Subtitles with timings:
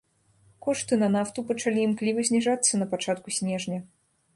[0.67, 3.79] Кошты на нафту пачалі імкліва зніжацца на пачатку снежня.